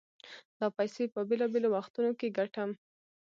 دا 0.57 0.67
پيسې 0.77 1.03
په 1.13 1.19
بېلابېلو 1.29 1.69
وختونو 1.75 2.11
کې 2.19 2.35
ګټم. 2.37 2.69